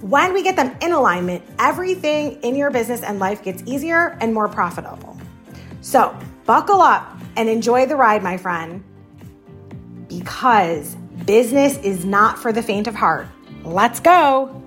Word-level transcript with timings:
when 0.00 0.32
we 0.32 0.42
get 0.42 0.56
them 0.56 0.74
in 0.80 0.92
alignment, 0.92 1.42
everything 1.58 2.40
in 2.42 2.56
your 2.56 2.70
business 2.70 3.02
and 3.02 3.18
life 3.18 3.42
gets 3.42 3.62
easier 3.66 4.16
and 4.20 4.32
more 4.32 4.48
profitable. 4.48 5.16
So, 5.82 6.16
buckle 6.46 6.80
up 6.80 7.18
and 7.36 7.48
enjoy 7.48 7.86
the 7.86 7.96
ride, 7.96 8.22
my 8.22 8.36
friend, 8.36 8.82
because 10.08 10.94
business 11.26 11.78
is 11.78 12.04
not 12.04 12.38
for 12.38 12.52
the 12.52 12.62
faint 12.62 12.86
of 12.86 12.94
heart. 12.94 13.26
Let's 13.62 14.00
go. 14.00 14.62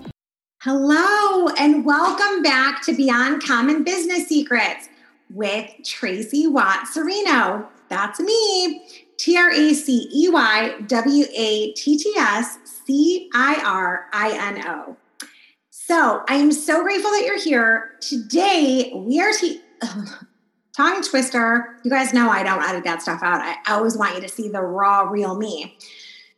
Hello, 0.62 1.48
and 1.58 1.84
welcome 1.84 2.42
back 2.42 2.82
to 2.84 2.94
Beyond 2.94 3.42
Common 3.42 3.84
Business 3.84 4.28
Secrets 4.28 4.88
with 5.30 5.68
Tracey 5.84 6.46
Watts-Cirino. 6.46 7.66
That's 7.88 8.20
me. 8.20 8.86
T 9.16 9.36
R 9.36 9.50
A 9.50 9.74
C 9.74 10.08
E 10.12 10.28
Y 10.28 10.74
W 10.86 11.24
A 11.34 11.72
T 11.72 11.98
T 11.98 12.14
S 12.16 12.58
C 12.86 13.30
I 13.34 13.62
R 13.64 14.06
I 14.12 14.30
N 14.32 14.66
O. 14.66 14.96
So 15.86 16.22
I 16.30 16.36
am 16.36 16.50
so 16.50 16.82
grateful 16.82 17.10
that 17.10 17.24
you're 17.26 17.38
here. 17.38 17.90
Today, 18.00 18.90
we 18.94 19.20
are 19.20 19.32
te- 19.32 19.60
tongue 20.74 21.02
twister. 21.02 21.76
You 21.84 21.90
guys 21.90 22.14
know 22.14 22.30
I 22.30 22.42
don't 22.42 22.62
edit 22.66 22.84
that 22.84 23.02
stuff 23.02 23.22
out. 23.22 23.42
I 23.42 23.56
always 23.68 23.94
want 23.94 24.14
you 24.14 24.22
to 24.22 24.28
see 24.28 24.48
the 24.48 24.62
raw, 24.62 25.02
real 25.02 25.36
me. 25.36 25.76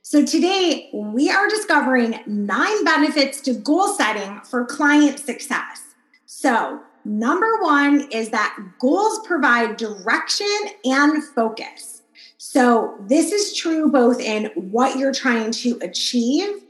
So 0.03 0.27
today, 0.27 0.91
we 0.93 1.31
are 1.31 1.49
discovering 1.49 2.19
nine 2.27 2.85
benefits 2.85 3.41
to 3.43 3.55
goal 3.55 3.87
setting 3.93 4.41
for 4.41 4.65
client 4.65 5.21
success. 5.21 5.95
So, 6.25 6.81
number 7.05 7.63
one 7.63 8.09
is 8.11 8.31
that 8.31 8.57
goals 8.81 9.25
provide 9.29 9.77
direction 9.77 10.51
and 10.85 11.23
focus. 11.23 12.03
So, 12.37 12.97
this 13.07 13.31
is 13.31 13.57
true 13.57 13.93
both 13.93 14.19
in 14.19 14.47
what 14.57 14.99
you're 14.99 15.15
trying 15.15 15.53
to 15.53 15.79
achieve 15.83 16.66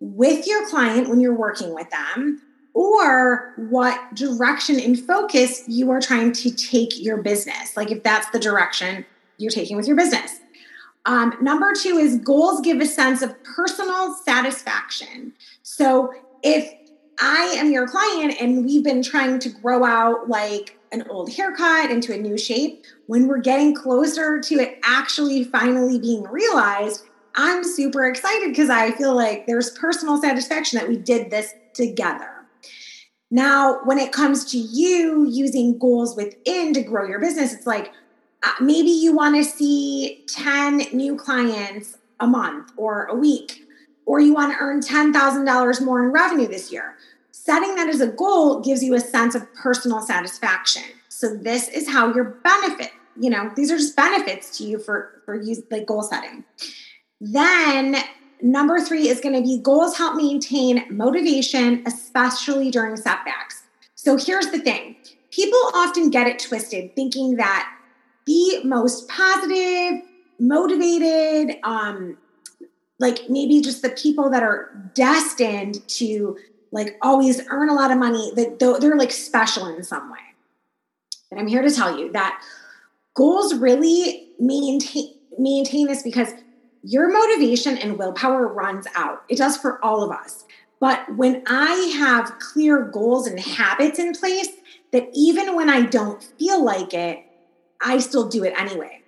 with 0.00 0.46
your 0.46 0.66
client 0.68 1.08
when 1.08 1.20
you're 1.20 1.34
working 1.34 1.74
with 1.74 1.88
them 1.90 2.42
or 2.72 3.52
what 3.56 4.14
direction 4.14 4.80
and 4.80 4.98
focus 4.98 5.64
you 5.66 5.90
are 5.90 6.00
trying 6.00 6.32
to 6.32 6.50
take 6.50 7.00
your 7.00 7.18
business. 7.18 7.76
Like 7.76 7.90
if 7.90 8.02
that's 8.02 8.30
the 8.30 8.38
direction 8.38 9.04
you're 9.38 9.50
taking 9.50 9.76
with 9.76 9.86
your 9.86 9.96
business. 9.96 10.40
Um, 11.06 11.34
number 11.40 11.72
two 11.74 11.96
is 11.96 12.16
goals 12.18 12.60
give 12.60 12.80
a 12.80 12.86
sense 12.86 13.22
of 13.22 13.34
personal 13.42 14.14
satisfaction. 14.14 15.32
So 15.62 16.12
if 16.42 16.72
I 17.18 17.54
am 17.58 17.70
your 17.70 17.86
client 17.86 18.40
and 18.40 18.64
we've 18.64 18.84
been 18.84 19.02
trying 19.02 19.38
to 19.40 19.48
grow 19.48 19.84
out 19.84 20.28
like 20.28 20.78
an 20.92 21.06
old 21.08 21.32
haircut 21.32 21.90
into 21.90 22.12
a 22.14 22.18
new 22.18 22.36
shape, 22.36 22.84
when 23.06 23.28
we're 23.28 23.38
getting 23.38 23.74
closer 23.74 24.40
to 24.40 24.54
it 24.56 24.78
actually 24.82 25.44
finally 25.44 25.98
being 25.98 26.22
realized, 26.24 27.04
I'm 27.34 27.64
super 27.64 28.06
excited 28.06 28.50
because 28.50 28.70
I 28.70 28.92
feel 28.92 29.14
like 29.14 29.46
there's 29.46 29.70
personal 29.70 30.20
satisfaction 30.20 30.78
that 30.78 30.88
we 30.88 30.96
did 30.96 31.30
this 31.30 31.54
together. 31.74 32.28
Now, 33.30 33.80
when 33.84 33.98
it 33.98 34.12
comes 34.12 34.44
to 34.46 34.58
you 34.58 35.26
using 35.28 35.78
goals 35.78 36.16
within 36.16 36.74
to 36.74 36.82
grow 36.82 37.06
your 37.06 37.20
business, 37.20 37.52
it's 37.52 37.66
like 37.66 37.92
uh, 38.42 38.52
maybe 38.60 38.90
you 38.90 39.14
want 39.14 39.36
to 39.36 39.44
see 39.44 40.24
10 40.28 40.78
new 40.92 41.16
clients 41.16 41.98
a 42.18 42.26
month 42.26 42.72
or 42.76 43.04
a 43.04 43.14
week, 43.14 43.62
or 44.04 44.18
you 44.18 44.34
want 44.34 44.52
to 44.52 44.58
earn 44.60 44.80
$10,000 44.80 45.84
more 45.84 46.04
in 46.04 46.10
revenue 46.10 46.48
this 46.48 46.72
year. 46.72 46.96
Setting 47.30 47.76
that 47.76 47.88
as 47.88 48.00
a 48.00 48.08
goal 48.08 48.60
gives 48.60 48.82
you 48.82 48.94
a 48.94 49.00
sense 49.00 49.34
of 49.34 49.52
personal 49.54 50.00
satisfaction. 50.00 50.82
So, 51.08 51.34
this 51.34 51.68
is 51.68 51.88
how 51.88 52.12
your 52.12 52.24
benefit, 52.24 52.90
you 53.18 53.30
know, 53.30 53.50
these 53.54 53.70
are 53.70 53.76
just 53.76 53.94
benefits 53.94 54.56
to 54.58 54.64
you 54.64 54.78
for, 54.78 55.22
for 55.24 55.34
use 55.34 55.60
like 55.70 55.86
goal 55.86 56.02
setting. 56.02 56.44
Then 57.20 57.96
number 58.42 58.80
three 58.80 59.08
is 59.08 59.20
going 59.20 59.34
to 59.34 59.42
be 59.42 59.58
goals 59.58 59.96
help 59.96 60.16
maintain 60.16 60.84
motivation, 60.90 61.82
especially 61.86 62.70
during 62.70 62.96
setbacks. 62.96 63.62
So 63.94 64.16
here's 64.16 64.50
the 64.50 64.58
thing 64.58 64.96
people 65.30 65.58
often 65.74 66.10
get 66.10 66.26
it 66.26 66.38
twisted, 66.38 66.94
thinking 66.96 67.36
that 67.36 67.70
the 68.26 68.62
most 68.64 69.08
positive, 69.08 70.02
motivated, 70.38 71.56
um, 71.62 72.16
like 72.98 73.28
maybe 73.28 73.60
just 73.60 73.82
the 73.82 73.90
people 73.90 74.30
that 74.30 74.42
are 74.42 74.70
destined 74.94 75.86
to 75.88 76.36
like 76.72 76.96
always 77.02 77.46
earn 77.48 77.68
a 77.68 77.74
lot 77.74 77.90
of 77.90 77.98
money, 77.98 78.32
that 78.36 78.58
they're 78.58 78.96
like 78.96 79.10
special 79.10 79.66
in 79.66 79.82
some 79.82 80.10
way. 80.10 80.18
And 81.30 81.38
I'm 81.38 81.46
here 81.46 81.62
to 81.62 81.70
tell 81.70 81.98
you 81.98 82.10
that 82.12 82.42
goals 83.14 83.54
really 83.54 84.28
maintain 84.38 85.14
maintain 85.38 85.86
this 85.86 86.02
because 86.02 86.32
your 86.82 87.12
motivation 87.12 87.76
and 87.78 87.98
willpower 87.98 88.46
runs 88.48 88.86
out. 88.94 89.24
It 89.28 89.38
does 89.38 89.56
for 89.56 89.84
all 89.84 90.02
of 90.02 90.10
us. 90.10 90.44
But 90.80 91.14
when 91.14 91.42
I 91.46 91.74
have 91.98 92.38
clear 92.38 92.82
goals 92.82 93.26
and 93.26 93.38
habits 93.38 93.98
in 93.98 94.12
place, 94.14 94.48
that 94.92 95.08
even 95.14 95.54
when 95.54 95.68
I 95.68 95.82
don't 95.82 96.22
feel 96.22 96.64
like 96.64 96.94
it, 96.94 97.22
I 97.82 97.98
still 97.98 98.28
do 98.28 98.44
it 98.44 98.54
anyway. 98.56 99.02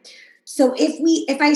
So 0.44 0.75
if 0.77 1.00
we, 1.00 1.25
if 1.28 1.38
I, 1.41 1.55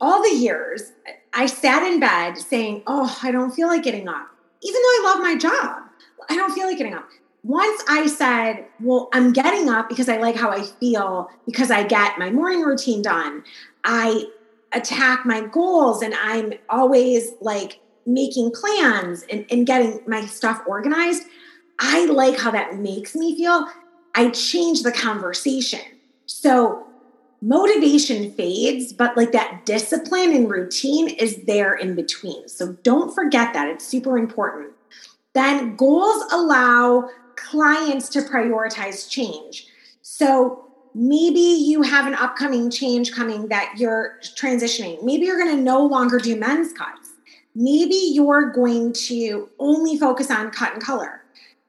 all 0.00 0.22
the 0.22 0.36
years, 0.36 0.92
I 1.32 1.46
sat 1.46 1.82
in 1.90 2.00
bed 2.00 2.36
saying, 2.36 2.82
Oh, 2.86 3.18
I 3.22 3.30
don't 3.30 3.50
feel 3.50 3.68
like 3.68 3.82
getting 3.82 4.08
up, 4.08 4.28
even 4.62 4.80
though 4.82 4.88
I 4.88 5.02
love 5.04 5.22
my 5.22 5.36
job, 5.36 5.82
I 6.28 6.36
don't 6.36 6.52
feel 6.52 6.66
like 6.66 6.78
getting 6.78 6.94
up. 6.94 7.08
Once 7.42 7.82
I 7.88 8.06
said, 8.06 8.66
Well, 8.80 9.08
I'm 9.12 9.32
getting 9.32 9.68
up 9.68 9.88
because 9.88 10.08
I 10.08 10.18
like 10.18 10.36
how 10.36 10.50
I 10.50 10.62
feel, 10.62 11.30
because 11.46 11.70
I 11.70 11.82
get 11.82 12.18
my 12.18 12.30
morning 12.30 12.62
routine 12.62 13.02
done, 13.02 13.42
I 13.84 14.26
attack 14.72 15.24
my 15.24 15.42
goals 15.42 16.02
and 16.02 16.14
I'm 16.14 16.54
always 16.68 17.32
like 17.40 17.80
making 18.04 18.52
plans 18.52 19.24
and, 19.30 19.44
and 19.50 19.66
getting 19.66 20.00
my 20.06 20.24
stuff 20.26 20.62
organized, 20.66 21.24
I 21.78 22.06
like 22.06 22.38
how 22.38 22.50
that 22.52 22.76
makes 22.76 23.14
me 23.14 23.36
feel. 23.36 23.66
I 24.14 24.30
change 24.30 24.82
the 24.82 24.92
conversation. 24.92 25.80
So 26.26 26.86
motivation 27.42 28.32
fades, 28.32 28.92
but 28.92 29.16
like 29.16 29.32
that 29.32 29.66
discipline 29.66 30.32
and 30.34 30.50
routine 30.50 31.08
is 31.08 31.42
there 31.46 31.74
in 31.74 31.94
between. 31.94 32.48
So 32.48 32.72
don't 32.82 33.14
forget 33.14 33.52
that. 33.52 33.68
It's 33.68 33.86
super 33.86 34.16
important. 34.16 34.72
Then 35.34 35.76
goals 35.76 36.24
allow 36.32 37.10
clients 37.36 38.08
to 38.10 38.20
prioritize 38.22 39.08
change. 39.08 39.66
So 40.00 40.65
maybe 40.96 41.40
you 41.40 41.82
have 41.82 42.06
an 42.06 42.14
upcoming 42.14 42.70
change 42.70 43.12
coming 43.12 43.48
that 43.48 43.74
you're 43.76 44.18
transitioning. 44.22 45.02
Maybe 45.04 45.26
you're 45.26 45.36
going 45.36 45.54
to 45.54 45.62
no 45.62 45.84
longer 45.84 46.18
do 46.18 46.34
men's 46.36 46.72
cuts. 46.72 47.10
Maybe 47.54 47.94
you're 48.14 48.50
going 48.50 48.94
to 48.94 49.50
only 49.58 49.98
focus 49.98 50.30
on 50.30 50.50
cut 50.50 50.72
and 50.72 50.82
color. 50.82 51.22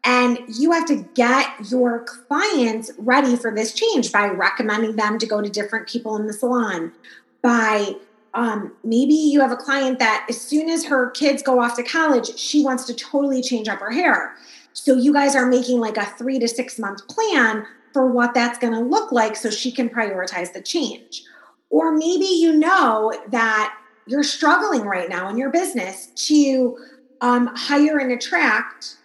And 0.06 0.40
you 0.48 0.72
have 0.72 0.88
to 0.88 1.06
get 1.14 1.46
your 1.70 2.06
clients 2.06 2.90
ready 2.98 3.36
for 3.36 3.54
this 3.54 3.74
change 3.74 4.14
by 4.14 4.28
recommending 4.28 4.96
them 4.96 5.20
to 5.20 5.26
go 5.26 5.42
to 5.42 5.50
different 5.50 5.90
people 5.90 6.16
in 6.16 6.26
the 6.26 6.34
salon. 6.34 6.94
By 7.42 7.96
um, 8.34 8.78
maybe 8.86 9.14
you 9.14 9.42
have 9.42 9.52
a 9.52 9.58
client 9.58 10.00
that 10.00 10.26
as 10.30 10.40
soon 10.40 10.70
as 10.70 10.86
her 10.86 11.10
kids 11.12 11.44
go 11.44 11.62
off 11.62 11.76
to 11.76 11.84
college, 11.84 12.38
she 12.38 12.64
wants 12.64 12.86
to 12.86 12.94
totally 12.94 13.42
change 13.42 13.68
up 13.68 13.80
her 13.80 13.92
hair. 13.92 14.36
So 14.72 14.96
you 14.96 15.12
guys 15.12 15.36
are 15.36 15.46
making 15.46 15.82
like 15.82 15.98
a 15.98 16.06
three 16.06 16.40
to 16.40 16.48
six 16.48 16.80
month 16.80 17.06
plan 17.10 17.66
for 17.94 18.12
what 18.12 18.34
that's 18.34 18.58
going 18.58 18.74
to 18.74 18.80
look 18.80 19.12
like 19.12 19.36
so 19.36 19.50
she 19.50 19.72
can 19.72 19.90
prioritize 19.90 20.54
the 20.54 20.62
change. 20.62 21.24
Or 21.70 21.92
maybe 21.92 22.26
you 22.26 22.54
know 22.54 23.14
that 23.30 23.76
you're 24.06 24.24
struggling 24.24 24.84
right 24.84 25.10
now 25.10 25.30
in 25.30 25.38
your 25.38 25.52
business 25.52 26.08
to 26.28 26.78
um, 27.22 27.48
hire 27.56 27.98
and 27.98 28.12
attract 28.12 28.96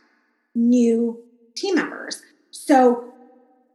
new 0.55 1.19
team 1.57 1.75
members. 1.75 2.23
So 2.51 3.13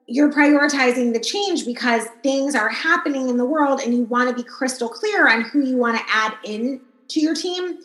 you're 0.07 0.31
prioritizing 0.31 1.13
the 1.13 1.19
change 1.19 1.65
because 1.65 2.05
things 2.23 2.55
are 2.55 2.69
happening 2.69 3.29
in 3.29 3.37
the 3.37 3.45
world 3.45 3.81
and 3.81 3.93
you 3.93 4.03
want 4.03 4.29
to 4.29 4.35
be 4.35 4.47
crystal 4.47 4.87
clear 4.87 5.27
on 5.27 5.41
who 5.41 5.61
you 5.65 5.75
want 5.75 5.97
to 5.97 6.03
add 6.09 6.33
in 6.45 6.79
to 7.09 7.19
your 7.19 7.35
team. 7.35 7.79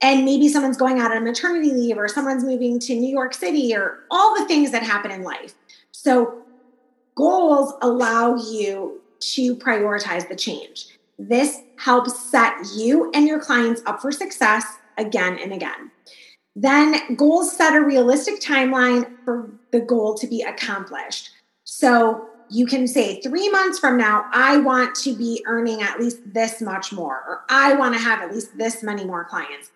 And 0.00 0.24
maybe 0.24 0.48
someone's 0.48 0.76
going 0.76 1.00
out 1.00 1.10
on 1.10 1.24
maternity 1.24 1.72
leave 1.72 1.98
or 1.98 2.06
someone's 2.06 2.44
moving 2.44 2.78
to 2.80 2.94
New 2.94 3.10
York 3.10 3.34
City 3.34 3.74
or 3.74 4.04
all 4.10 4.38
the 4.38 4.44
things 4.44 4.70
that 4.70 4.82
happen 4.82 5.10
in 5.10 5.22
life. 5.22 5.54
So, 5.90 6.42
goals 7.16 7.74
allow 7.82 8.36
you 8.36 9.00
to 9.18 9.56
prioritize 9.56 10.28
the 10.28 10.36
change. 10.36 10.86
This 11.18 11.60
helps 11.78 12.30
set 12.30 12.54
you 12.76 13.10
and 13.12 13.26
your 13.26 13.40
clients 13.40 13.82
up 13.86 14.00
for 14.00 14.12
success 14.12 14.64
again 14.98 15.38
and 15.38 15.52
again. 15.52 15.90
Then, 16.54 17.16
goals 17.16 17.54
set 17.54 17.74
a 17.74 17.80
realistic 17.82 18.40
timeline 18.40 19.10
for 19.24 19.50
the 19.72 19.80
goal 19.80 20.14
to 20.14 20.26
be 20.26 20.42
accomplished. 20.42 21.30
So 21.64 22.28
you 22.48 22.66
can 22.66 22.86
say 22.86 23.20
three 23.20 23.50
months 23.50 23.78
from 23.78 23.98
now, 23.98 24.24
I 24.32 24.58
want 24.58 24.94
to 24.96 25.14
be 25.14 25.42
earning 25.46 25.82
at 25.82 26.00
least 26.00 26.18
this 26.32 26.62
much 26.62 26.92
more, 26.92 27.24
or 27.26 27.42
I 27.50 27.74
want 27.74 27.94
to 27.94 28.00
have 28.00 28.22
at 28.22 28.32
least 28.32 28.56
this 28.56 28.82
many 28.82 29.04
more 29.04 29.24
clients. 29.24 29.70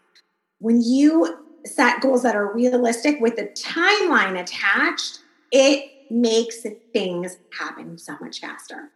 When 0.58 0.80
you 0.80 1.38
set 1.66 2.00
goals 2.00 2.22
that 2.22 2.36
are 2.36 2.52
realistic 2.52 3.20
with 3.20 3.38
a 3.38 3.48
timeline 3.48 4.40
attached, 4.40 5.20
it 5.52 5.90
makes 6.10 6.66
things 6.92 7.38
happen 7.58 7.98
so 7.98 8.16
much 8.20 8.40
faster. 8.40 8.90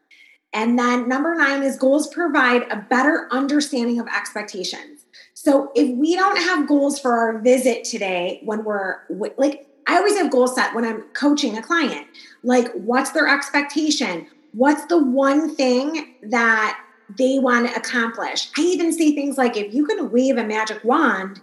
And 0.53 0.79
then 0.79 1.09
number 1.09 1.35
nine 1.35 1.65
is 1.65 1.77
goals 1.77 2.07
provide 2.09 2.63
a 2.71 2.77
better 2.77 3.27
understanding 3.33 3.99
of 3.99 4.07
expectations. 4.07 5.05
So 5.35 5.73
if 5.75 5.97
we 5.97 6.15
don't 6.15 6.37
have 6.37 6.69
goals 6.69 6.99
for 7.01 7.13
our 7.13 7.39
visit 7.41 7.85
today, 7.85 8.41
when 8.45 8.65
we're 8.65 8.99
like, 9.37 9.67
I 9.87 9.97
always 9.97 10.17
have 10.17 10.31
goals 10.31 10.55
set 10.55 10.75
when 10.75 10.85
I'm 10.85 11.03
coaching 11.13 11.59
a 11.59 11.63
client. 11.63 12.07
Like, 12.43 12.73
what's 12.73 13.11
their 13.11 13.29
expectation? 13.29 14.29
What's 14.53 14.87
the 14.87 15.03
one 15.03 15.55
thing 15.57 16.15
that 16.23 16.81
they 17.19 17.39
want 17.41 17.69
to 17.69 17.75
accomplish? 17.75 18.49
I 18.57 18.63
even 18.63 18.93
say 18.93 19.15
things 19.15 19.37
like, 19.37 19.57
if 19.57 19.75
you 19.75 19.85
could 19.85 20.13
wave 20.13 20.39
a 20.39 20.45
magic 20.45 20.83
wand 20.85 21.43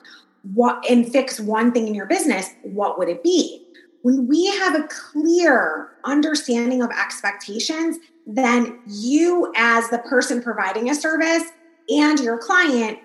what, 0.53 0.83
and 0.89 1.11
fix 1.11 1.39
one 1.39 1.71
thing 1.71 1.87
in 1.87 1.93
your 1.93 2.07
business, 2.07 2.49
what 2.63 2.97
would 2.97 3.09
it 3.09 3.23
be? 3.23 3.67
When 4.03 4.27
we 4.27 4.47
have 4.47 4.75
a 4.75 4.87
clear 4.87 5.91
understanding 6.03 6.81
of 6.81 6.89
expectations, 6.89 7.97
then 8.25 8.79
you, 8.87 9.51
as 9.55 9.89
the 9.89 9.99
person 9.99 10.41
providing 10.41 10.89
a 10.89 10.95
service, 10.95 11.43
and 11.89 12.19
your 12.19 12.37
client 12.37 12.99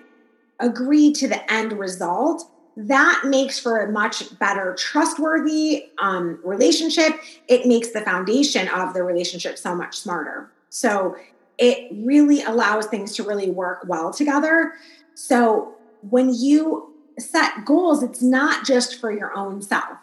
agree 0.59 1.11
to 1.13 1.27
the 1.27 1.51
end 1.51 1.73
result. 1.73 2.49
That 2.75 3.23
makes 3.25 3.59
for 3.59 3.79
a 3.79 3.91
much 3.91 4.37
better 4.39 4.75
trustworthy 4.77 5.85
um, 5.97 6.39
relationship. 6.43 7.13
It 7.47 7.65
makes 7.65 7.91
the 7.91 8.01
foundation 8.01 8.67
of 8.69 8.93
the 8.93 9.03
relationship 9.03 9.57
so 9.57 9.75
much 9.75 9.97
smarter. 9.97 10.51
So 10.69 11.15
it 11.57 11.91
really 11.91 12.43
allows 12.43 12.85
things 12.85 13.15
to 13.15 13.23
really 13.23 13.49
work 13.49 13.83
well 13.87 14.13
together. 14.13 14.73
So 15.15 15.75
when 16.09 16.33
you 16.33 16.93
set 17.17 17.65
goals 17.65 18.03
it's 18.03 18.21
not 18.21 18.63
just 18.63 18.99
for 18.99 19.11
your 19.11 19.35
own 19.35 19.59
self 19.61 19.97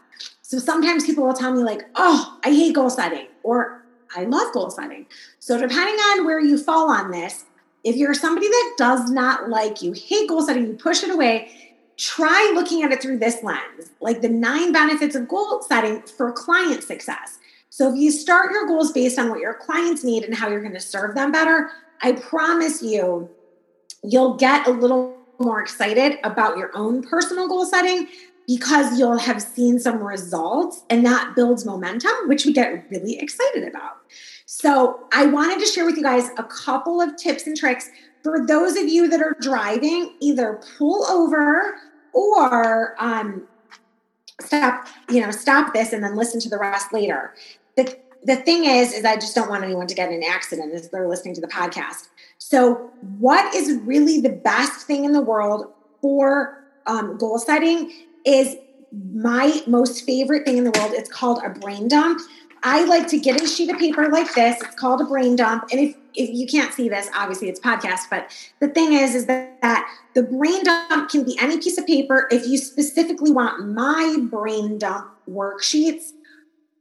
so 0.44 0.58
sometimes 0.58 1.06
people 1.06 1.24
will 1.24 1.34
tell 1.34 1.52
me 1.52 1.62
like 1.62 1.82
oh 1.94 2.38
i 2.44 2.50
hate 2.50 2.74
goal 2.74 2.90
setting 2.90 3.26
or 3.42 3.82
i 4.14 4.24
love 4.24 4.52
goal 4.52 4.70
setting 4.70 5.06
so 5.38 5.58
depending 5.58 5.96
on 5.96 6.24
where 6.24 6.40
you 6.40 6.56
fall 6.56 6.90
on 6.90 7.10
this 7.10 7.44
if 7.82 7.96
you're 7.96 8.14
somebody 8.14 8.48
that 8.48 8.74
does 8.78 9.10
not 9.10 9.48
like 9.48 9.82
you 9.82 9.92
hate 9.92 10.28
goal 10.28 10.42
setting 10.42 10.66
you 10.66 10.74
push 10.74 11.02
it 11.02 11.10
away 11.10 11.50
try 11.96 12.52
looking 12.54 12.82
at 12.82 12.92
it 12.92 13.00
through 13.00 13.18
this 13.18 13.42
lens, 13.42 13.90
like 14.00 14.20
the 14.20 14.28
nine 14.28 14.72
benefits 14.72 15.14
of 15.14 15.28
goal 15.28 15.62
setting 15.62 16.02
for 16.02 16.32
client 16.32 16.82
success. 16.82 17.38
So 17.70 17.92
if 17.92 17.98
you 17.98 18.10
start 18.10 18.52
your 18.52 18.66
goals 18.66 18.92
based 18.92 19.18
on 19.18 19.30
what 19.30 19.40
your 19.40 19.54
clients 19.54 20.04
need 20.04 20.24
and 20.24 20.34
how 20.34 20.48
you're 20.48 20.60
going 20.60 20.74
to 20.74 20.80
serve 20.80 21.14
them 21.14 21.32
better, 21.32 21.70
I 22.02 22.12
promise 22.12 22.82
you, 22.82 23.28
you'll 24.02 24.34
get 24.34 24.66
a 24.66 24.70
little 24.70 25.16
more 25.38 25.60
excited 25.60 26.18
about 26.22 26.56
your 26.56 26.70
own 26.74 27.02
personal 27.02 27.48
goal 27.48 27.66
setting 27.66 28.08
because 28.46 28.98
you'll 28.98 29.18
have 29.18 29.40
seen 29.40 29.78
some 29.78 30.02
results 30.02 30.84
and 30.90 31.04
that 31.06 31.34
builds 31.34 31.64
momentum, 31.64 32.12
which 32.26 32.44
we 32.44 32.52
get 32.52 32.88
really 32.90 33.18
excited 33.18 33.66
about. 33.66 33.98
So, 34.46 35.00
I 35.12 35.26
wanted 35.26 35.60
to 35.60 35.66
share 35.66 35.84
with 35.84 35.96
you 35.96 36.02
guys 36.02 36.28
a 36.36 36.44
couple 36.44 37.00
of 37.00 37.16
tips 37.16 37.46
and 37.46 37.56
tricks 37.56 37.88
for 38.22 38.46
those 38.46 38.76
of 38.76 38.88
you 38.88 39.08
that 39.08 39.20
are 39.20 39.36
driving, 39.40 40.14
either 40.20 40.60
pull 40.78 41.04
over 41.06 41.76
or 42.12 42.94
um, 43.02 43.46
stop, 44.40 44.86
you 45.10 45.20
know, 45.20 45.30
stop 45.30 45.74
this 45.74 45.92
and 45.92 46.02
then 46.02 46.16
listen 46.16 46.40
to 46.40 46.48
the 46.48 46.58
rest 46.58 46.92
later. 46.92 47.34
The, 47.76 47.96
the 48.22 48.36
thing 48.36 48.64
is, 48.64 48.92
is 48.92 49.04
I 49.04 49.16
just 49.16 49.34
don't 49.34 49.50
want 49.50 49.64
anyone 49.64 49.86
to 49.86 49.94
get 49.94 50.08
in 50.08 50.16
an 50.16 50.24
accident 50.24 50.72
as 50.74 50.88
they're 50.88 51.08
listening 51.08 51.34
to 51.34 51.40
the 51.40 51.48
podcast. 51.48 52.08
So, 52.38 52.90
what 53.18 53.54
is 53.54 53.78
really 53.82 54.20
the 54.20 54.30
best 54.30 54.86
thing 54.86 55.04
in 55.04 55.12
the 55.12 55.20
world 55.20 55.72
for 56.00 56.64
um, 56.86 57.16
goal 57.18 57.38
setting 57.38 57.92
is 58.24 58.56
my 59.12 59.62
most 59.66 60.04
favorite 60.04 60.44
thing 60.44 60.58
in 60.58 60.64
the 60.64 60.70
world. 60.78 60.92
It's 60.92 61.10
called 61.10 61.42
a 61.44 61.50
brain 61.50 61.88
dump. 61.88 62.20
I 62.62 62.84
like 62.84 63.08
to 63.08 63.18
get 63.18 63.42
a 63.42 63.46
sheet 63.46 63.70
of 63.70 63.78
paper 63.78 64.08
like 64.08 64.32
this. 64.34 64.60
It's 64.62 64.74
called 64.76 65.00
a 65.02 65.04
brain 65.04 65.36
dump. 65.36 65.64
And 65.70 65.80
if, 65.80 65.96
if 66.14 66.30
you 66.30 66.46
can't 66.46 66.72
see 66.72 66.88
this, 66.88 67.10
obviously 67.14 67.48
it's 67.48 67.60
podcast, 67.60 68.08
but 68.08 68.30
the 68.60 68.68
thing 68.68 68.94
is, 68.94 69.14
is 69.14 69.26
that, 69.26 69.60
that 69.60 69.86
the 70.14 70.22
brain 70.22 70.64
dump 70.64 71.10
can 71.10 71.24
be 71.24 71.36
any 71.38 71.58
piece 71.58 71.76
of 71.76 71.86
paper. 71.86 72.26
If 72.30 72.46
you 72.46 72.56
specifically 72.56 73.30
want 73.30 73.68
my 73.68 74.16
brain 74.30 74.78
dump 74.78 75.10
worksheets, 75.28 76.12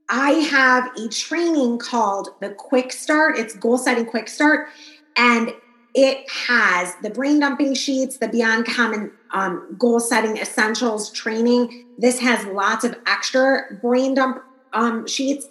I 0.07 0.31
have 0.31 0.89
a 0.97 1.09
training 1.09 1.79
called 1.79 2.29
the 2.39 2.51
Quick 2.51 2.93
Start. 2.93 3.37
It's 3.37 3.55
goal 3.55 3.77
setting 3.77 4.05
quick 4.05 4.29
start. 4.29 4.69
And 5.17 5.51
it 5.95 6.29
has 6.29 6.95
the 7.01 7.09
brain 7.09 7.39
dumping 7.39 7.73
sheets, 7.75 8.17
the 8.17 8.27
Beyond 8.27 8.65
Common 8.65 9.11
um, 9.33 9.75
goal 9.77 9.99
setting 9.99 10.37
essentials 10.37 11.11
training. 11.11 11.85
This 11.97 12.19
has 12.19 12.45
lots 12.45 12.85
of 12.85 12.95
extra 13.05 13.77
brain 13.81 14.13
dump 14.13 14.43
um, 14.73 15.05
sheets 15.07 15.47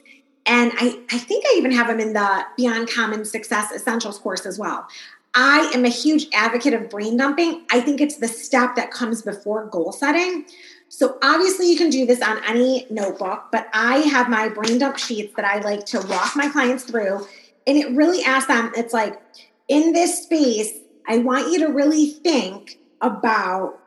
and 0.46 0.72
I, 0.76 0.98
I 1.10 1.18
think 1.18 1.44
I 1.46 1.54
even 1.56 1.70
have 1.72 1.86
them 1.86 2.00
in 2.00 2.14
the 2.14 2.44
Beyond 2.56 2.90
Common 2.90 3.24
Success 3.24 3.72
Essentials 3.72 4.18
course 4.18 4.44
as 4.44 4.58
well. 4.58 4.86
I 5.34 5.70
am 5.74 5.84
a 5.84 5.88
huge 5.88 6.26
advocate 6.34 6.74
of 6.74 6.90
brain 6.90 7.16
dumping. 7.16 7.64
I 7.70 7.80
think 7.80 8.00
it's 8.00 8.16
the 8.16 8.28
step 8.28 8.74
that 8.76 8.90
comes 8.90 9.22
before 9.22 9.66
goal 9.66 9.92
setting. 9.92 10.44
So 10.88 11.16
obviously 11.22 11.70
you 11.70 11.78
can 11.78 11.88
do 11.88 12.04
this 12.04 12.20
on 12.20 12.42
any 12.44 12.86
notebook, 12.90 13.46
but 13.50 13.68
I 13.72 13.98
have 13.98 14.28
my 14.28 14.48
brain 14.48 14.78
dump 14.78 14.98
sheets 14.98 15.34
that 15.36 15.44
I 15.44 15.60
like 15.60 15.86
to 15.86 16.00
walk 16.00 16.36
my 16.36 16.48
clients 16.48 16.84
through. 16.84 17.26
And 17.66 17.78
it 17.78 17.90
really 17.92 18.22
asks 18.24 18.48
them, 18.48 18.72
it's 18.76 18.92
like, 18.92 19.22
in 19.68 19.92
this 19.92 20.24
space, 20.24 20.72
I 21.08 21.18
want 21.18 21.50
you 21.50 21.60
to 21.60 21.72
really 21.72 22.10
think 22.10 22.78
about 23.00 23.78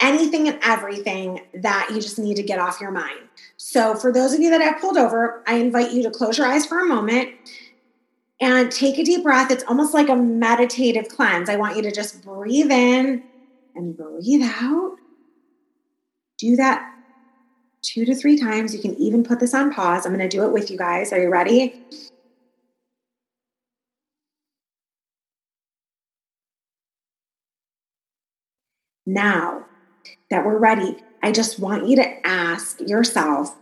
anything 0.00 0.48
and 0.48 0.58
everything 0.62 1.40
that 1.54 1.88
you 1.90 2.00
just 2.00 2.18
need 2.18 2.36
to 2.36 2.42
get 2.42 2.58
off 2.58 2.80
your 2.80 2.90
mind. 2.90 3.28
So, 3.56 3.94
for 3.94 4.12
those 4.12 4.32
of 4.32 4.40
you 4.40 4.50
that 4.50 4.60
have 4.60 4.80
pulled 4.80 4.96
over, 4.96 5.42
I 5.46 5.56
invite 5.56 5.92
you 5.92 6.02
to 6.04 6.10
close 6.10 6.38
your 6.38 6.46
eyes 6.46 6.66
for 6.66 6.80
a 6.80 6.86
moment 6.86 7.30
and 8.40 8.70
take 8.70 8.98
a 8.98 9.04
deep 9.04 9.22
breath. 9.22 9.50
It's 9.50 9.64
almost 9.64 9.94
like 9.94 10.08
a 10.08 10.16
meditative 10.16 11.08
cleanse. 11.08 11.48
I 11.48 11.56
want 11.56 11.76
you 11.76 11.82
to 11.82 11.92
just 11.92 12.22
breathe 12.22 12.70
in 12.70 13.24
and 13.74 13.96
breathe 13.96 14.42
out. 14.42 14.96
Do 16.38 16.56
that 16.56 16.82
two 17.82 18.04
to 18.04 18.14
three 18.14 18.36
times. 18.36 18.74
You 18.74 18.80
can 18.80 18.94
even 18.96 19.22
put 19.22 19.40
this 19.40 19.54
on 19.54 19.72
pause. 19.72 20.04
I'm 20.06 20.14
going 20.14 20.28
to 20.28 20.36
do 20.36 20.44
it 20.44 20.52
with 20.52 20.70
you 20.70 20.78
guys. 20.78 21.12
Are 21.12 21.20
you 21.20 21.28
ready? 21.30 21.74
Now, 29.06 29.66
that 30.30 30.44
we're 30.44 30.58
ready, 30.58 30.96
I 31.22 31.32
just 31.32 31.58
want 31.58 31.86
you 31.88 31.96
to 31.96 32.26
ask 32.26 32.80
yourself 32.80 33.56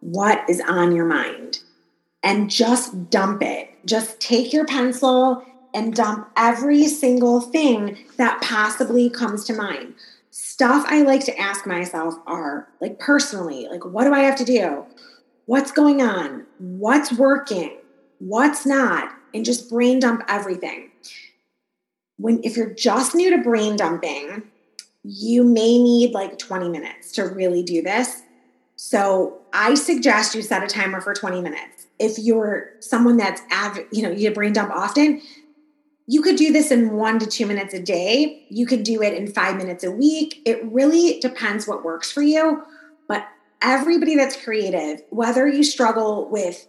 what 0.00 0.48
is 0.48 0.60
on 0.60 0.94
your 0.94 1.06
mind 1.06 1.60
and 2.22 2.50
just 2.50 3.10
dump 3.10 3.42
it. 3.42 3.70
Just 3.86 4.20
take 4.20 4.52
your 4.52 4.66
pencil 4.66 5.44
and 5.74 5.94
dump 5.94 6.30
every 6.36 6.86
single 6.86 7.40
thing 7.40 7.98
that 8.16 8.40
possibly 8.42 9.10
comes 9.10 9.44
to 9.44 9.54
mind. 9.54 9.94
Stuff 10.30 10.84
I 10.88 11.02
like 11.02 11.24
to 11.26 11.38
ask 11.38 11.66
myself 11.66 12.14
are 12.26 12.68
like 12.80 12.98
personally, 12.98 13.68
like, 13.70 13.84
what 13.84 14.04
do 14.04 14.14
I 14.14 14.20
have 14.20 14.36
to 14.36 14.44
do? 14.44 14.84
What's 15.46 15.72
going 15.72 16.00
on? 16.00 16.46
What's 16.58 17.12
working? 17.12 17.76
What's 18.18 18.64
not? 18.64 19.12
And 19.34 19.44
just 19.44 19.68
brain 19.68 20.00
dump 20.00 20.22
everything. 20.28 20.90
When 22.16 22.42
if 22.44 22.56
you're 22.56 22.72
just 22.72 23.14
new 23.14 23.30
to 23.36 23.42
brain 23.42 23.76
dumping, 23.76 24.44
you 25.04 25.44
may 25.44 25.78
need 25.78 26.12
like 26.12 26.38
20 26.38 26.68
minutes 26.68 27.12
to 27.12 27.24
really 27.24 27.62
do 27.62 27.82
this. 27.82 28.22
So 28.76 29.42
I 29.52 29.74
suggest 29.74 30.34
you 30.34 30.42
set 30.42 30.62
a 30.62 30.66
timer 30.66 31.00
for 31.00 31.14
20 31.14 31.40
minutes. 31.40 31.86
If 31.98 32.18
you're 32.18 32.70
someone 32.80 33.16
that's, 33.16 33.42
av- 33.52 33.78
you 33.92 34.02
know, 34.02 34.10
you 34.10 34.30
brain 34.32 34.52
dump 34.52 34.70
often, 34.72 35.20
you 36.06 36.22
could 36.22 36.36
do 36.36 36.52
this 36.52 36.70
in 36.70 36.92
one 36.94 37.18
to 37.18 37.26
two 37.26 37.46
minutes 37.46 37.72
a 37.72 37.80
day. 37.80 38.46
You 38.48 38.66
could 38.66 38.82
do 38.82 39.02
it 39.02 39.14
in 39.14 39.30
five 39.30 39.56
minutes 39.56 39.84
a 39.84 39.90
week. 39.90 40.42
It 40.44 40.64
really 40.64 41.20
depends 41.20 41.68
what 41.68 41.84
works 41.84 42.10
for 42.10 42.22
you. 42.22 42.62
But 43.06 43.26
everybody 43.62 44.16
that's 44.16 44.42
creative, 44.42 45.02
whether 45.10 45.46
you 45.46 45.62
struggle 45.62 46.28
with 46.30 46.66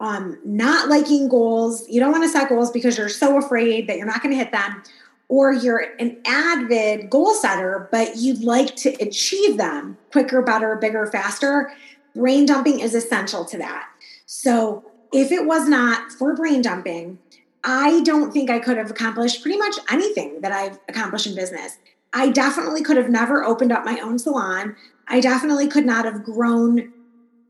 um, 0.00 0.38
not 0.44 0.88
liking 0.88 1.28
goals. 1.28 1.88
You 1.88 2.00
don't 2.00 2.12
want 2.12 2.24
to 2.24 2.28
set 2.28 2.48
goals 2.48 2.70
because 2.70 2.98
you're 2.98 3.08
so 3.08 3.38
afraid 3.38 3.88
that 3.88 3.96
you're 3.96 4.06
not 4.06 4.22
going 4.22 4.32
to 4.32 4.38
hit 4.38 4.52
them, 4.52 4.82
or 5.28 5.52
you're 5.52 5.84
an 5.98 6.18
avid 6.26 7.10
goal 7.10 7.34
setter, 7.34 7.88
but 7.90 8.16
you'd 8.16 8.44
like 8.44 8.76
to 8.76 8.90
achieve 9.00 9.56
them 9.56 9.98
quicker, 10.12 10.42
better, 10.42 10.76
bigger, 10.76 11.06
faster. 11.06 11.72
Brain 12.14 12.46
dumping 12.46 12.80
is 12.80 12.94
essential 12.94 13.44
to 13.44 13.58
that. 13.58 13.88
So, 14.26 14.84
if 15.12 15.30
it 15.30 15.46
was 15.46 15.68
not 15.68 16.12
for 16.12 16.34
brain 16.34 16.62
dumping, 16.62 17.18
I 17.62 18.00
don't 18.02 18.32
think 18.32 18.50
I 18.50 18.58
could 18.58 18.76
have 18.76 18.90
accomplished 18.90 19.42
pretty 19.42 19.58
much 19.58 19.76
anything 19.90 20.40
that 20.40 20.52
I've 20.52 20.78
accomplished 20.88 21.26
in 21.26 21.34
business. 21.34 21.78
I 22.12 22.30
definitely 22.30 22.82
could 22.82 22.96
have 22.96 23.10
never 23.10 23.44
opened 23.44 23.72
up 23.72 23.84
my 23.84 23.98
own 24.00 24.18
salon. 24.18 24.76
I 25.08 25.20
definitely 25.20 25.68
could 25.68 25.86
not 25.86 26.04
have 26.04 26.24
grown 26.24 26.92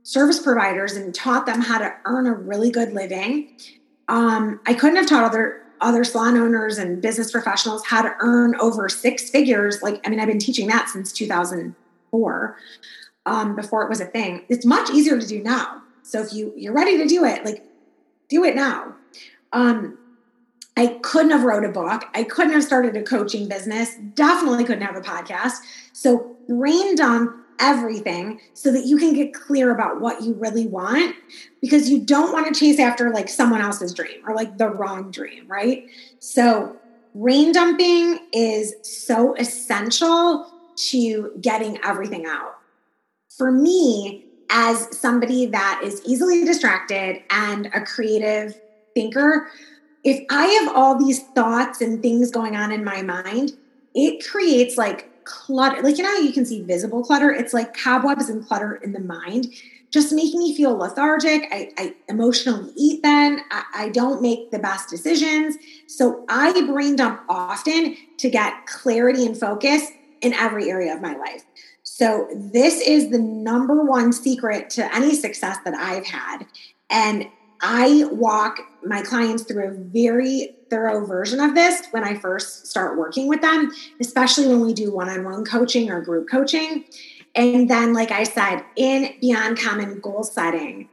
service 0.02 0.38
providers 0.38 0.94
and 0.94 1.14
taught 1.14 1.46
them 1.46 1.60
how 1.60 1.78
to 1.78 1.94
earn 2.04 2.26
a 2.26 2.32
really 2.32 2.70
good 2.70 2.92
living. 2.92 3.56
Um, 4.08 4.60
I 4.66 4.74
couldn't 4.74 4.96
have 4.96 5.06
taught 5.06 5.24
other 5.24 5.62
other 5.80 6.04
salon 6.04 6.36
owners 6.36 6.78
and 6.78 7.00
business 7.00 7.30
professionals 7.30 7.84
how 7.86 8.02
to 8.02 8.14
earn 8.20 8.54
over 8.60 8.88
six 8.88 9.30
figures. 9.30 9.82
Like, 9.82 10.00
I 10.06 10.10
mean, 10.10 10.20
I've 10.20 10.28
been 10.28 10.38
teaching 10.38 10.66
that 10.68 10.88
since 10.88 11.12
2004, 11.12 12.56
um, 13.26 13.56
before 13.56 13.82
it 13.82 13.88
was 13.88 14.00
a 14.00 14.06
thing. 14.06 14.44
It's 14.48 14.64
much 14.64 14.90
easier 14.90 15.18
to 15.18 15.26
do 15.26 15.42
now. 15.42 15.82
So 16.02 16.22
if 16.22 16.32
you 16.32 16.52
you're 16.56 16.72
ready 16.72 16.98
to 16.98 17.06
do 17.06 17.24
it, 17.24 17.44
like, 17.44 17.64
do 18.28 18.44
it 18.44 18.54
now. 18.54 18.94
Um, 19.52 19.98
I 20.76 20.98
couldn't 21.02 21.30
have 21.30 21.42
wrote 21.42 21.64
a 21.64 21.70
book. 21.70 22.04
I 22.14 22.22
couldn't 22.24 22.52
have 22.52 22.62
started 22.62 22.96
a 22.96 23.02
coaching 23.02 23.48
business. 23.48 23.96
Definitely 24.14 24.64
couldn't 24.64 24.84
have 24.84 24.96
a 24.96 25.00
podcast. 25.00 25.54
So 25.92 26.36
brain 26.48 26.96
dump 26.96 27.34
everything 27.58 28.40
so 28.54 28.72
that 28.72 28.84
you 28.86 28.96
can 28.98 29.12
get 29.12 29.34
clear 29.34 29.70
about 29.72 30.00
what 30.00 30.22
you 30.22 30.34
really 30.34 30.66
want 30.66 31.14
because 31.60 31.90
you 31.90 32.00
don't 32.00 32.32
want 32.32 32.52
to 32.52 32.58
chase 32.58 32.78
after 32.78 33.10
like 33.10 33.28
someone 33.28 33.60
else's 33.60 33.92
dream 33.92 34.20
or 34.26 34.34
like 34.34 34.58
the 34.58 34.68
wrong 34.68 35.10
dream, 35.10 35.46
right? 35.48 35.86
So, 36.18 36.76
brain 37.14 37.52
dumping 37.52 38.20
is 38.32 38.74
so 38.82 39.34
essential 39.36 40.50
to 40.90 41.32
getting 41.40 41.78
everything 41.82 42.26
out. 42.26 42.56
For 43.36 43.50
me, 43.50 44.24
as 44.50 44.96
somebody 44.96 45.46
that 45.46 45.80
is 45.82 46.02
easily 46.04 46.44
distracted 46.44 47.22
and 47.30 47.66
a 47.74 47.80
creative 47.80 48.60
thinker, 48.94 49.48
if 50.04 50.24
I 50.30 50.46
have 50.46 50.76
all 50.76 50.98
these 50.98 51.22
thoughts 51.34 51.80
and 51.80 52.00
things 52.00 52.30
going 52.30 52.54
on 52.54 52.70
in 52.70 52.84
my 52.84 53.02
mind, 53.02 53.52
it 53.94 54.24
creates 54.24 54.78
like 54.78 55.10
clutter, 55.26 55.82
like 55.82 55.98
you 55.98 56.04
know 56.04 56.14
you 56.14 56.32
can 56.32 56.46
see 56.46 56.62
visible 56.62 57.04
clutter? 57.04 57.30
It's 57.30 57.52
like 57.52 57.76
cobwebs 57.76 58.30
and 58.30 58.46
clutter 58.46 58.76
in 58.76 58.92
the 58.92 59.00
mind, 59.00 59.48
just 59.90 60.12
make 60.12 60.34
me 60.34 60.56
feel 60.56 60.76
lethargic. 60.76 61.48
I, 61.52 61.70
I 61.76 61.94
emotionally 62.08 62.72
eat 62.76 63.02
then. 63.02 63.40
I, 63.50 63.64
I 63.74 63.88
don't 63.90 64.22
make 64.22 64.50
the 64.50 64.58
best 64.58 64.88
decisions. 64.88 65.56
So 65.86 66.24
I 66.28 66.52
brain 66.66 66.96
dump 66.96 67.20
often 67.28 67.96
to 68.18 68.30
get 68.30 68.66
clarity 68.66 69.26
and 69.26 69.38
focus 69.38 69.90
in 70.22 70.32
every 70.32 70.70
area 70.70 70.94
of 70.94 71.02
my 71.02 71.16
life. 71.16 71.44
So 71.82 72.28
this 72.34 72.80
is 72.80 73.10
the 73.10 73.18
number 73.18 73.84
one 73.84 74.12
secret 74.12 74.70
to 74.70 74.94
any 74.94 75.14
success 75.14 75.58
that 75.64 75.74
I've 75.74 76.06
had. 76.06 76.46
And 76.90 77.28
I 77.60 78.04
walk 78.12 78.60
my 78.84 79.02
clients 79.02 79.44
through 79.44 79.68
a 79.68 79.72
very 79.72 80.56
thorough 80.70 81.06
version 81.06 81.40
of 81.40 81.54
this 81.54 81.86
when 81.90 82.04
I 82.04 82.14
first 82.14 82.66
start 82.66 82.98
working 82.98 83.28
with 83.28 83.40
them, 83.40 83.72
especially 84.00 84.48
when 84.48 84.60
we 84.60 84.74
do 84.74 84.92
one 84.92 85.08
on 85.08 85.24
one 85.24 85.44
coaching 85.44 85.90
or 85.90 86.00
group 86.00 86.28
coaching. 86.28 86.84
And 87.34 87.68
then, 87.68 87.92
like 87.92 88.10
I 88.10 88.24
said, 88.24 88.64
in 88.76 89.14
Beyond 89.20 89.58
Common 89.58 90.00
goal 90.00 90.22
setting, 90.22 90.88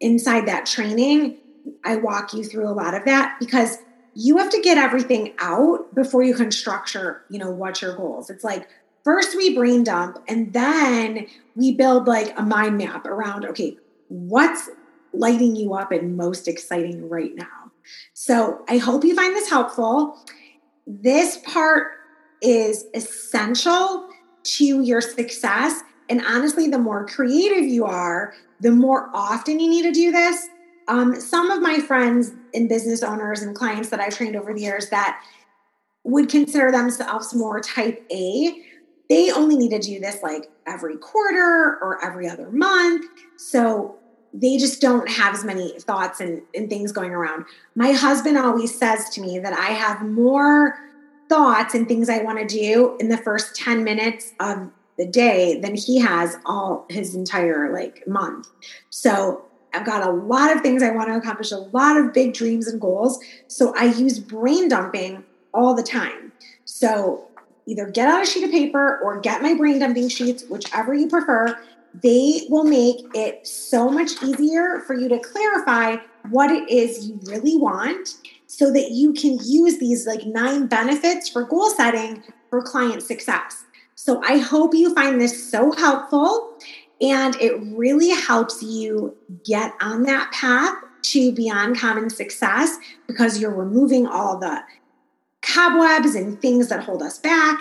inside 0.00 0.46
that 0.48 0.66
training, 0.66 1.38
I 1.84 1.96
walk 1.96 2.32
you 2.32 2.44
through 2.44 2.68
a 2.68 2.72
lot 2.72 2.94
of 2.94 3.04
that 3.04 3.36
because 3.38 3.78
you 4.14 4.38
have 4.38 4.50
to 4.50 4.60
get 4.60 4.78
everything 4.78 5.34
out 5.38 5.94
before 5.94 6.22
you 6.22 6.34
can 6.34 6.50
structure, 6.50 7.22
you 7.28 7.38
know, 7.38 7.50
what 7.50 7.82
your 7.82 7.96
goals. 7.96 8.30
It's 8.30 8.44
like 8.44 8.68
first 9.02 9.36
we 9.36 9.54
brain 9.54 9.84
dump 9.84 10.18
and 10.28 10.52
then 10.52 11.26
we 11.56 11.72
build 11.72 12.06
like 12.06 12.38
a 12.38 12.42
mind 12.42 12.78
map 12.78 13.06
around, 13.06 13.44
okay, 13.44 13.76
what's 14.08 14.70
lighting 15.14 15.56
you 15.56 15.74
up 15.74 15.92
and 15.92 16.16
most 16.16 16.48
exciting 16.48 17.08
right 17.08 17.34
now. 17.34 17.72
So 18.12 18.64
I 18.68 18.78
hope 18.78 19.04
you 19.04 19.14
find 19.14 19.34
this 19.34 19.48
helpful. 19.48 20.18
This 20.86 21.38
part 21.38 21.92
is 22.40 22.86
essential 22.94 24.08
to 24.42 24.82
your 24.82 25.00
success. 25.00 25.82
And 26.08 26.22
honestly, 26.26 26.68
the 26.68 26.78
more 26.78 27.06
creative 27.06 27.64
you 27.64 27.84
are, 27.84 28.34
the 28.60 28.70
more 28.70 29.10
often 29.14 29.60
you 29.60 29.68
need 29.68 29.82
to 29.82 29.92
do 29.92 30.12
this. 30.12 30.48
Um, 30.88 31.18
some 31.18 31.50
of 31.50 31.62
my 31.62 31.80
friends 31.80 32.32
and 32.52 32.68
business 32.68 33.02
owners 33.02 33.42
and 33.42 33.56
clients 33.56 33.88
that 33.88 34.00
I've 34.00 34.14
trained 34.16 34.36
over 34.36 34.52
the 34.52 34.60
years 34.60 34.90
that 34.90 35.22
would 36.04 36.28
consider 36.28 36.70
themselves 36.70 37.34
more 37.34 37.60
type 37.60 38.04
A, 38.12 38.62
they 39.08 39.30
only 39.32 39.56
need 39.56 39.70
to 39.70 39.78
do 39.78 39.98
this 40.00 40.22
like 40.22 40.50
every 40.66 40.96
quarter 40.98 41.78
or 41.80 42.04
every 42.04 42.28
other 42.28 42.50
month. 42.50 43.06
So 43.36 43.96
they 44.34 44.56
just 44.56 44.80
don't 44.80 45.08
have 45.08 45.32
as 45.32 45.44
many 45.44 45.78
thoughts 45.78 46.20
and, 46.20 46.42
and 46.54 46.68
things 46.68 46.90
going 46.90 47.12
around. 47.12 47.44
My 47.76 47.92
husband 47.92 48.36
always 48.36 48.76
says 48.76 49.08
to 49.10 49.20
me 49.20 49.38
that 49.38 49.52
I 49.52 49.66
have 49.66 50.02
more 50.02 50.76
thoughts 51.28 51.72
and 51.74 51.86
things 51.86 52.08
I 52.08 52.18
want 52.22 52.40
to 52.40 52.46
do 52.46 52.96
in 52.98 53.08
the 53.08 53.16
first 53.16 53.54
10 53.54 53.84
minutes 53.84 54.32
of 54.40 54.70
the 54.98 55.06
day 55.06 55.60
than 55.60 55.76
he 55.76 56.00
has 56.00 56.36
all 56.44 56.84
his 56.90 57.14
entire 57.14 57.72
like 57.72 58.06
month. 58.08 58.48
So 58.90 59.44
I've 59.72 59.86
got 59.86 60.06
a 60.06 60.10
lot 60.10 60.54
of 60.54 60.62
things 60.62 60.82
I 60.82 60.90
want 60.90 61.08
to 61.08 61.16
accomplish, 61.16 61.52
a 61.52 61.58
lot 61.58 61.96
of 61.96 62.12
big 62.12 62.34
dreams 62.34 62.66
and 62.66 62.80
goals. 62.80 63.18
So 63.46 63.72
I 63.76 63.84
use 63.84 64.18
brain 64.18 64.68
dumping 64.68 65.24
all 65.52 65.74
the 65.74 65.82
time. 65.82 66.32
So 66.64 67.28
either 67.66 67.88
get 67.88 68.08
out 68.08 68.22
a 68.22 68.26
sheet 68.26 68.44
of 68.44 68.50
paper 68.50 68.98
or 69.02 69.20
get 69.20 69.42
my 69.42 69.54
brain 69.54 69.78
dumping 69.78 70.08
sheets, 70.08 70.44
whichever 70.48 70.92
you 70.92 71.08
prefer, 71.08 71.58
they 72.02 72.46
will 72.48 72.64
make 72.64 73.04
it 73.14 73.46
so 73.46 73.88
much 73.88 74.22
easier 74.22 74.80
for 74.86 74.94
you 74.94 75.08
to 75.08 75.18
clarify 75.20 75.96
what 76.30 76.50
it 76.50 76.68
is 76.68 77.06
you 77.06 77.20
really 77.24 77.56
want 77.56 78.16
so 78.46 78.72
that 78.72 78.90
you 78.90 79.12
can 79.12 79.38
use 79.44 79.78
these 79.78 80.06
like 80.06 80.24
nine 80.26 80.66
benefits 80.66 81.28
for 81.28 81.44
goal 81.44 81.70
setting 81.70 82.22
for 82.50 82.62
client 82.62 83.02
success. 83.02 83.64
So 83.94 84.22
I 84.24 84.38
hope 84.38 84.74
you 84.74 84.94
find 84.94 85.20
this 85.20 85.50
so 85.50 85.72
helpful 85.72 86.56
and 87.00 87.36
it 87.40 87.54
really 87.76 88.10
helps 88.10 88.62
you 88.62 89.16
get 89.44 89.72
on 89.80 90.04
that 90.04 90.32
path 90.32 90.74
to 91.02 91.32
beyond 91.32 91.78
common 91.78 92.10
success 92.10 92.76
because 93.06 93.40
you're 93.40 93.54
removing 93.54 94.06
all 94.06 94.38
the 94.38 94.62
cobwebs 95.42 96.14
and 96.14 96.40
things 96.40 96.68
that 96.68 96.82
hold 96.82 97.02
us 97.02 97.18
back 97.18 97.60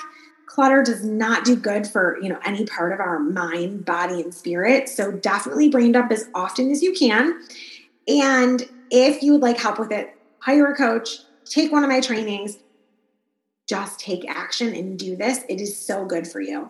clutter 0.54 0.84
does 0.84 1.04
not 1.04 1.46
do 1.46 1.56
good 1.56 1.88
for 1.88 2.22
you 2.22 2.30
know 2.30 2.40
any 2.46 2.66
part 2.66 2.94
of 2.94 3.00
our 3.00 3.20
mind 3.20 3.86
body 3.86 4.22
and 4.22 4.34
spirit. 4.34 4.88
So 4.88 5.12
definitely 5.12 5.70
brain 5.70 5.94
dump 5.94 6.12
as 6.12 6.30
often 6.36 6.70
as 6.70 6.84
you 6.84 6.94
can. 6.94 7.42
And 8.08 8.70
if 8.92 9.24
you 9.24 9.34
would 9.34 9.42
like 9.42 9.58
help 9.58 9.80
with 9.80 9.92
it 9.92 10.16
hire 10.40 10.68
a 10.68 10.76
coach 10.76 11.20
take 11.46 11.72
one 11.72 11.84
of 11.84 11.90
my 11.90 12.00
trainings. 12.00 12.58
Just 13.68 14.00
take 14.00 14.30
action 14.30 14.74
and 14.76 15.00
do 15.00 15.16
this. 15.16 15.40
It 15.50 15.60
is 15.60 15.78
so 15.78 16.06
good 16.06 16.28
for 16.28 16.42
you. 16.42 16.70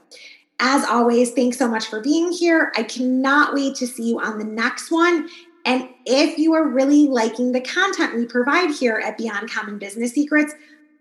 As 0.60 0.86
always 0.86 1.32
thanks 1.32 1.58
so 1.58 1.68
much 1.68 1.88
for 1.88 2.00
being 2.00 2.32
here. 2.32 2.72
I 2.78 2.84
cannot 2.84 3.54
wait 3.54 3.76
to 3.76 3.88
see 3.88 4.10
you 4.10 4.20
on 4.20 4.38
the 4.38 4.46
next 4.46 4.92
one. 4.92 5.28
And 5.66 5.90
if 6.06 6.38
you 6.38 6.54
are 6.54 6.68
really 6.68 7.08
liking 7.08 7.52
the 7.52 7.62
content 7.62 8.16
we 8.16 8.26
provide 8.26 8.72
here 8.72 9.02
at 9.04 9.18
beyond 9.18 9.52
common 9.52 9.78
business 9.78 10.12
secrets 10.14 10.54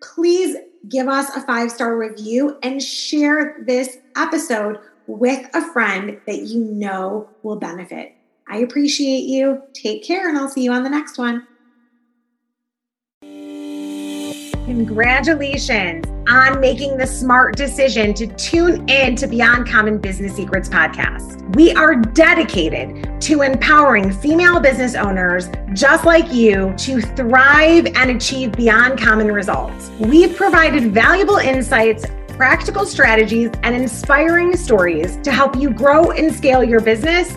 please 0.02 0.56
give 0.88 1.08
us 1.08 1.34
a 1.36 1.40
five 1.40 1.70
star 1.70 1.96
review 1.96 2.58
and 2.62 2.82
share 2.82 3.56
this 3.66 3.98
episode 4.16 4.78
with 5.06 5.48
a 5.54 5.72
friend 5.72 6.20
that 6.26 6.42
you 6.42 6.60
know 6.60 7.28
will 7.42 7.56
benefit. 7.56 8.14
I 8.48 8.58
appreciate 8.58 9.24
you. 9.24 9.62
Take 9.72 10.04
care, 10.04 10.28
and 10.28 10.36
I'll 10.36 10.48
see 10.48 10.64
you 10.64 10.72
on 10.72 10.82
the 10.82 10.90
next 10.90 11.18
one. 11.18 11.46
Congratulations 14.66 16.11
on 16.28 16.60
making 16.60 16.96
the 16.96 17.06
smart 17.06 17.56
decision 17.56 18.14
to 18.14 18.26
tune 18.26 18.88
in 18.88 19.16
to 19.16 19.26
Beyond 19.26 19.68
Common 19.68 19.98
Business 19.98 20.34
Secrets 20.34 20.68
podcast. 20.68 21.54
We 21.56 21.72
are 21.72 21.96
dedicated 21.96 23.20
to 23.22 23.42
empowering 23.42 24.12
female 24.12 24.60
business 24.60 24.94
owners 24.94 25.48
just 25.72 26.04
like 26.04 26.32
you 26.32 26.74
to 26.78 27.00
thrive 27.00 27.86
and 27.86 28.10
achieve 28.10 28.52
beyond 28.52 29.00
common 29.00 29.32
results. 29.32 29.90
We've 29.98 30.36
provided 30.36 30.92
valuable 30.92 31.36
insights 31.36 32.04
practical 32.42 32.84
strategies, 32.84 33.50
and 33.62 33.74
inspiring 33.74 34.56
stories 34.56 35.16
to 35.18 35.30
help 35.30 35.56
you 35.56 35.70
grow 35.70 36.10
and 36.10 36.34
scale 36.34 36.64
your 36.64 36.80
business 36.80 37.36